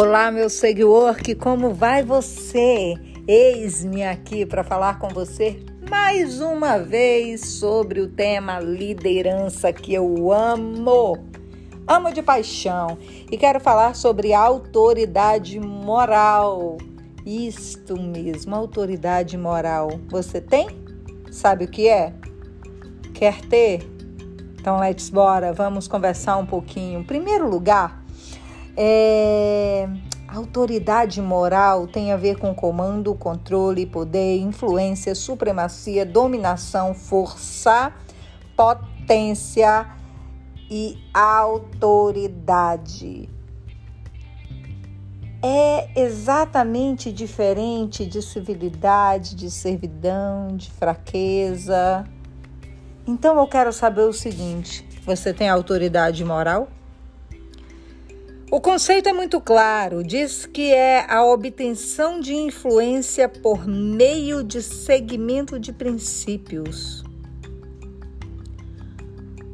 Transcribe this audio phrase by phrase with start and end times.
[0.00, 2.94] Olá, meu seguidor, que como vai você?
[3.26, 5.60] Eis-me aqui para falar com você
[5.90, 11.18] mais uma vez sobre o tema liderança que eu amo.
[11.84, 12.96] Amo de paixão
[13.28, 16.78] e quero falar sobre autoridade moral.
[17.26, 19.88] Isto mesmo, autoridade moral.
[20.10, 20.68] Você tem?
[21.28, 22.14] Sabe o que é?
[23.14, 23.80] Quer ter?
[24.60, 27.00] Então, let's bora, vamos conversar um pouquinho.
[27.00, 28.06] Em primeiro lugar,
[28.80, 29.88] é...
[30.28, 37.92] Autoridade moral tem a ver com comando, controle, poder, influência, supremacia, dominação, força,
[38.54, 39.88] potência
[40.70, 42.06] e autoridade.
[45.42, 52.04] É exatamente diferente de civilidade, de servidão, de fraqueza.
[53.06, 56.68] Então eu quero saber o seguinte: você tem autoridade moral?
[58.50, 64.62] O conceito é muito claro, diz que é a obtenção de influência por meio de
[64.62, 67.04] segmento de princípios.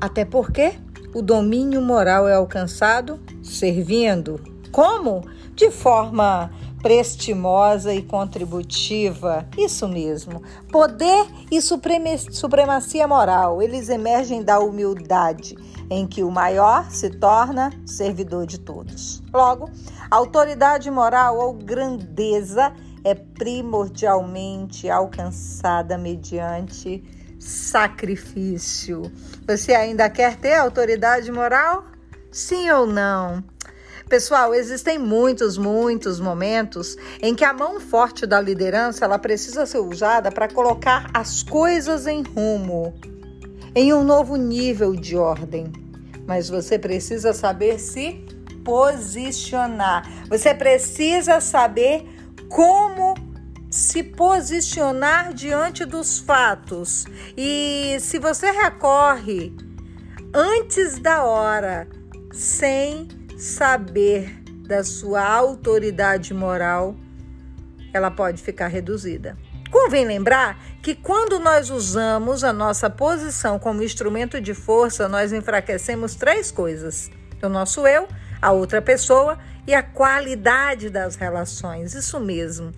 [0.00, 0.72] Até porque
[1.14, 4.40] o domínio moral é alcançado servindo.
[4.72, 5.22] Como?
[5.54, 6.50] De forma
[6.82, 9.46] prestimosa e contributiva.
[9.56, 10.42] Isso mesmo.
[10.70, 15.56] Poder e supremacia moral, eles emergem da humildade
[15.90, 19.22] em que o maior se torna servidor de todos.
[19.32, 19.70] Logo,
[20.10, 22.72] autoridade moral ou grandeza
[23.04, 27.02] é primordialmente alcançada mediante
[27.38, 29.10] sacrifício.
[29.46, 31.84] Você ainda quer ter autoridade moral?
[32.30, 33.42] Sim ou não?
[34.08, 39.80] Pessoal, existem muitos, muitos momentos em que a mão forte da liderança ela precisa ser
[39.80, 42.94] usada para colocar as coisas em rumo
[43.74, 45.70] em um novo nível de ordem.
[46.26, 48.24] Mas você precisa saber se
[48.64, 50.08] posicionar.
[50.28, 52.06] Você precisa saber
[52.48, 53.14] como
[53.70, 57.04] se posicionar diante dos fatos.
[57.36, 59.54] E se você recorre
[60.34, 61.86] antes da hora,
[62.32, 66.96] sem saber da sua autoridade moral,
[67.94, 69.38] ela pode ficar reduzida.
[69.70, 76.16] Convém lembrar que quando nós usamos a nossa posição como instrumento de força, nós enfraquecemos
[76.16, 77.10] três coisas:
[77.40, 78.08] o nosso eu,
[78.42, 81.94] a outra pessoa e a qualidade das relações.
[81.94, 82.72] Isso mesmo.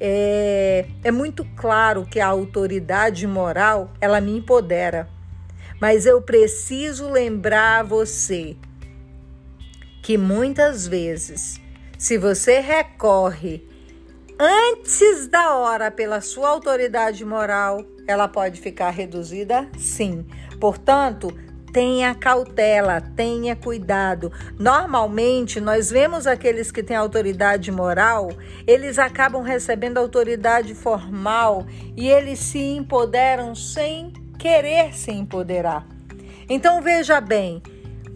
[0.00, 5.08] É, é muito claro que a autoridade moral ela me empodera,
[5.80, 8.56] mas eu preciso lembrar você
[10.08, 11.60] que muitas vezes,
[11.98, 13.62] se você recorre
[14.38, 19.68] antes da hora pela sua autoridade moral, ela pode ficar reduzida?
[19.76, 20.24] Sim.
[20.58, 21.28] Portanto,
[21.74, 24.32] tenha cautela, tenha cuidado.
[24.58, 28.30] Normalmente, nós vemos aqueles que têm autoridade moral,
[28.66, 35.86] eles acabam recebendo autoridade formal e eles se empoderam sem querer se empoderar.
[36.48, 37.62] Então, veja bem,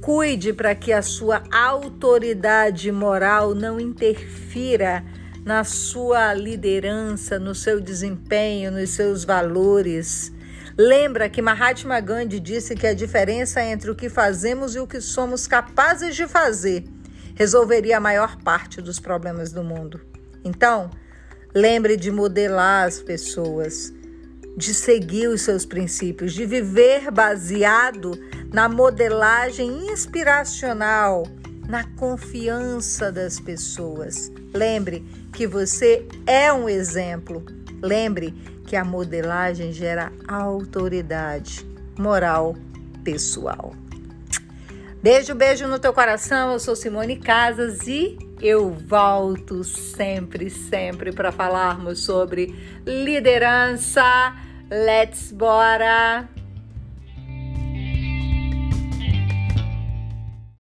[0.03, 5.05] cuide para que a sua autoridade moral não interfira
[5.45, 10.33] na sua liderança, no seu desempenho, nos seus valores.
[10.77, 15.01] Lembra que Mahatma Gandhi disse que a diferença entre o que fazemos e o que
[15.01, 16.85] somos capazes de fazer
[17.37, 20.01] resolveria a maior parte dos problemas do mundo.
[20.45, 20.91] Então,
[21.55, 23.93] lembre de modelar as pessoas,
[24.57, 28.13] de seguir os seus princípios, de viver baseado
[28.53, 31.25] na modelagem inspiracional,
[31.69, 34.31] na confiança das pessoas.
[34.53, 37.45] Lembre que você é um exemplo.
[37.81, 38.35] Lembre
[38.67, 41.67] que a modelagem gera autoridade
[41.99, 42.55] moral
[43.03, 43.75] pessoal.
[45.03, 46.53] Beijo, beijo no teu coração.
[46.53, 52.53] Eu sou Simone Casas e eu volto sempre, sempre para falarmos sobre
[52.85, 54.35] liderança.
[54.69, 56.32] Let's bora!